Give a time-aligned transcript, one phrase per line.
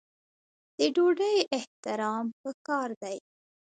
[0.77, 3.17] د ډوډۍ احترام پکار دی.